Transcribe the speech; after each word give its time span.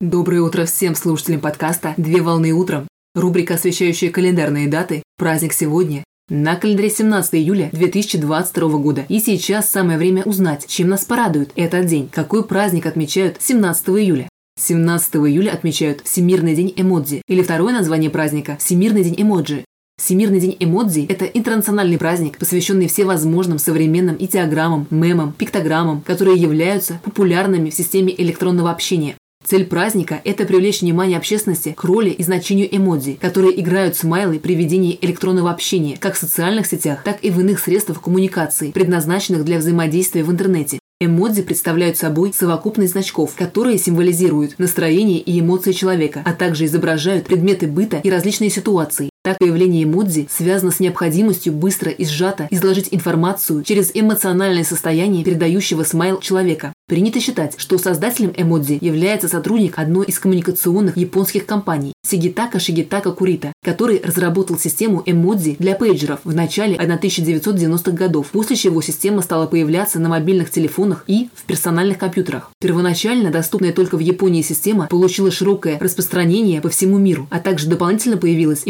Доброе 0.00 0.42
утро 0.42 0.66
всем 0.66 0.94
слушателям 0.94 1.40
подкаста 1.40 1.94
«Две 1.96 2.20
волны 2.20 2.52
утром». 2.52 2.86
Рубрика, 3.14 3.54
освещающая 3.54 4.10
календарные 4.10 4.68
даты. 4.68 5.02
Праздник 5.16 5.54
сегодня. 5.54 6.04
На 6.28 6.56
календаре 6.56 6.90
17 6.90 7.36
июля 7.36 7.70
2022 7.72 8.68
года. 8.76 9.06
И 9.08 9.20
сейчас 9.20 9.70
самое 9.70 9.96
время 9.96 10.22
узнать, 10.24 10.66
чем 10.66 10.90
нас 10.90 11.06
порадует 11.06 11.52
этот 11.56 11.86
день. 11.86 12.10
Какой 12.12 12.44
праздник 12.44 12.84
отмечают 12.84 13.38
17 13.40 13.88
июля? 13.88 14.28
17 14.60 15.14
июля 15.14 15.52
отмечают 15.52 16.02
Всемирный 16.04 16.54
день 16.54 16.74
эмодзи, 16.76 17.22
или 17.26 17.42
второе 17.42 17.72
название 17.72 18.10
праздника– 18.10 18.58
Всемирный 18.60 19.02
день 19.02 19.14
эмоджи. 19.16 19.64
Всемирный 19.96 20.40
день 20.40 20.58
эмодзи– 20.60 21.06
это 21.08 21.24
интернациональный 21.24 21.96
праздник, 21.96 22.36
посвященный 22.36 22.88
всевозможным 22.88 23.58
современным 23.58 24.16
идеограммам, 24.18 24.88
мемам, 24.90 25.32
пиктограммам, 25.32 26.02
которые 26.02 26.36
являются 26.36 27.00
популярными 27.02 27.70
в 27.70 27.74
системе 27.74 28.14
электронного 28.14 28.70
общения. 28.70 29.16
Цель 29.46 29.64
праздника– 29.64 30.20
это 30.24 30.44
привлечь 30.44 30.80
внимание 30.80 31.16
общественности 31.16 31.72
к 31.76 31.84
роли 31.84 32.10
и 32.10 32.20
значению 32.24 32.66
эмодзи, 32.76 33.16
которые 33.20 33.60
играют 33.60 33.94
смайлы 33.94 34.40
при 34.40 34.56
ведении 34.56 34.98
электронного 35.00 35.52
общения 35.52 35.96
как 36.00 36.16
в 36.16 36.18
социальных 36.18 36.66
сетях, 36.66 37.04
так 37.04 37.18
и 37.22 37.30
в 37.30 37.38
иных 37.38 37.60
средствах 37.60 38.02
коммуникации, 38.02 38.72
предназначенных 38.72 39.44
для 39.44 39.58
взаимодействия 39.58 40.24
в 40.24 40.32
интернете. 40.32 40.80
Эмодзи 40.98 41.42
представляют 41.42 41.96
собой 41.96 42.32
совокупность 42.32 42.94
значков, 42.94 43.36
которые 43.36 43.78
символизируют 43.78 44.58
настроение 44.58 45.20
и 45.20 45.38
эмоции 45.38 45.70
человека, 45.70 46.22
а 46.24 46.32
также 46.32 46.64
изображают 46.64 47.26
предметы 47.26 47.68
быта 47.68 48.00
и 48.02 48.10
различные 48.10 48.50
ситуации. 48.50 49.10
Так 49.26 49.38
появление 49.40 49.82
эмодзи 49.82 50.28
связано 50.30 50.70
с 50.70 50.78
необходимостью 50.78 51.52
быстро 51.52 51.90
и 51.90 52.04
сжато 52.04 52.46
изложить 52.52 52.90
информацию 52.92 53.64
через 53.64 53.90
эмоциональное 53.92 54.62
состояние 54.62 55.24
передающего 55.24 55.82
смайл 55.82 56.20
человека. 56.20 56.72
Принято 56.86 57.18
считать, 57.18 57.54
что 57.58 57.76
создателем 57.76 58.32
эмодзи 58.36 58.78
является 58.80 59.26
сотрудник 59.26 59.80
одной 59.80 60.06
из 60.06 60.20
коммуникационных 60.20 60.96
японских 60.96 61.44
компаний 61.44 61.92
Сигитака 62.06 62.60
Шигитака 62.60 63.10
Курита, 63.10 63.52
который 63.64 64.00
разработал 64.00 64.56
систему 64.56 65.02
эмодзи 65.04 65.56
для 65.58 65.74
пейджеров 65.74 66.20
в 66.22 66.32
начале 66.32 66.76
1990-х 66.76 67.90
годов, 67.90 68.28
после 68.28 68.54
чего 68.54 68.80
система 68.80 69.22
стала 69.22 69.48
появляться 69.48 69.98
на 69.98 70.08
мобильных 70.08 70.50
телефонах 70.50 71.02
и 71.08 71.28
в 71.34 71.42
персональных 71.46 71.98
компьютерах. 71.98 72.52
Первоначально 72.60 73.32
доступная 73.32 73.72
только 73.72 73.96
в 73.96 74.00
Японии 74.00 74.42
система 74.42 74.86
получила 74.86 75.32
широкое 75.32 75.80
распространение 75.80 76.60
по 76.60 76.68
всему 76.68 76.98
миру, 76.98 77.26
а 77.30 77.40
также 77.40 77.66
дополнительно 77.66 78.18
появилась 78.18 78.62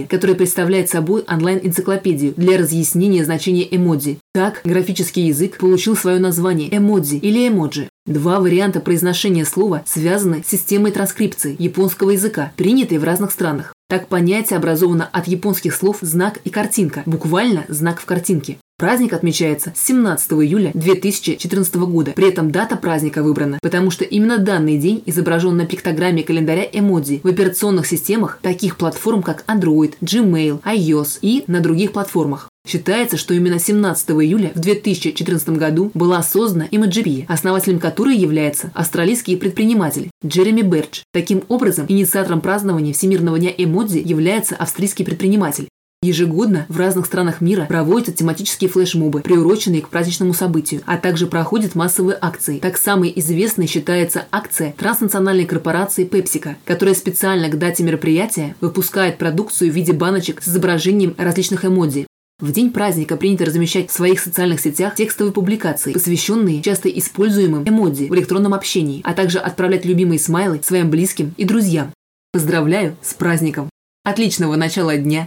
Emojipedia, 0.00 0.06
которая 0.06 0.36
представляет 0.36 0.88
собой 0.88 1.24
онлайн-энциклопедию 1.28 2.34
для 2.36 2.58
разъяснения 2.58 3.24
значения 3.24 3.66
эмодзи. 3.70 4.18
Так, 4.32 4.60
графический 4.64 5.26
язык 5.26 5.58
получил 5.58 5.96
свое 5.96 6.18
название 6.18 6.74
эмодзи 6.76 7.16
или 7.16 7.48
эмоджи. 7.48 7.88
Два 8.06 8.40
варианта 8.40 8.80
произношения 8.80 9.44
слова 9.44 9.82
связаны 9.86 10.42
с 10.44 10.50
системой 10.50 10.90
транскрипции 10.92 11.56
японского 11.58 12.10
языка, 12.10 12.52
принятой 12.56 12.98
в 12.98 13.04
разных 13.04 13.30
странах. 13.30 13.74
Так 13.88 14.08
понятие 14.08 14.56
образовано 14.56 15.08
от 15.12 15.26
японских 15.26 15.74
слов 15.74 15.98
«знак» 16.00 16.38
и 16.44 16.50
«картинка», 16.50 17.02
буквально 17.06 17.64
«знак 17.68 18.00
в 18.00 18.04
картинке». 18.04 18.58
Праздник 18.80 19.12
отмечается 19.12 19.74
17 19.76 20.32
июля 20.32 20.70
2014 20.72 21.74
года. 21.74 22.12
При 22.12 22.30
этом 22.30 22.50
дата 22.50 22.76
праздника 22.76 23.22
выбрана, 23.22 23.58
потому 23.60 23.90
что 23.90 24.04
именно 24.04 24.38
данный 24.38 24.78
день 24.78 25.02
изображен 25.04 25.54
на 25.54 25.66
пиктограмме 25.66 26.22
календаря 26.22 26.62
эмодзи 26.62 27.20
в 27.22 27.28
операционных 27.28 27.86
системах 27.86 28.38
таких 28.40 28.78
платформ, 28.78 29.22
как 29.22 29.44
Android, 29.48 29.96
Gmail, 30.00 30.62
iOS 30.62 31.18
и 31.20 31.44
на 31.46 31.60
других 31.60 31.92
платформах. 31.92 32.48
Считается, 32.66 33.16
что 33.16 33.34
именно 33.34 33.58
17 33.58 34.10
июля 34.10 34.52
в 34.54 34.60
2014 34.60 35.50
году 35.50 35.90
была 35.92 36.22
создана 36.22 36.66
Imagery, 36.66 37.24
основателем 37.26 37.80
которой 37.80 38.16
является 38.16 38.70
австралийский 38.74 39.36
предприниматель 39.36 40.10
Джереми 40.24 40.62
Бердж. 40.62 41.00
Таким 41.12 41.42
образом, 41.48 41.86
инициатором 41.88 42.40
празднования 42.40 42.92
Всемирного 42.92 43.38
дня 43.38 43.50
эмодзи 43.56 43.98
является 43.98 44.56
австрийский 44.56 45.04
предприниматель. 45.04 45.68
Ежегодно 46.02 46.64
в 46.70 46.78
разных 46.78 47.04
странах 47.04 47.42
мира 47.42 47.66
проводятся 47.66 48.12
тематические 48.12 48.70
флешмобы, 48.70 49.20
приуроченные 49.20 49.82
к 49.82 49.90
праздничному 49.90 50.32
событию, 50.32 50.80
а 50.86 50.96
также 50.96 51.26
проходят 51.26 51.74
массовые 51.74 52.16
акции. 52.18 52.58
Так 52.58 52.78
самой 52.78 53.12
известной 53.16 53.66
считается 53.66 54.24
акция 54.32 54.72
транснациональной 54.78 55.44
корпорации 55.44 56.08
PepsiCo, 56.08 56.54
которая 56.64 56.94
специально 56.94 57.50
к 57.50 57.58
дате 57.58 57.82
мероприятия 57.82 58.56
выпускает 58.62 59.18
продукцию 59.18 59.70
в 59.70 59.74
виде 59.74 59.92
баночек 59.92 60.40
с 60.40 60.48
изображением 60.48 61.14
различных 61.18 61.66
эмодзи. 61.66 62.06
В 62.40 62.50
день 62.50 62.72
праздника 62.72 63.18
принято 63.18 63.44
размещать 63.44 63.90
в 63.90 63.92
своих 63.92 64.20
социальных 64.20 64.60
сетях 64.60 64.94
текстовые 64.94 65.34
публикации, 65.34 65.92
посвященные 65.92 66.62
часто 66.62 66.88
используемым 66.88 67.68
эмодзи 67.68 68.06
в 68.06 68.14
электронном 68.14 68.54
общении, 68.54 69.02
а 69.04 69.12
также 69.12 69.38
отправлять 69.38 69.84
любимые 69.84 70.18
смайлы 70.18 70.60
своим 70.62 70.88
близким 70.88 71.34
и 71.36 71.44
друзьям. 71.44 71.92
Поздравляю 72.32 72.96
с 73.02 73.12
праздником! 73.12 73.68
Отличного 74.02 74.56
начала 74.56 74.96
дня! 74.96 75.26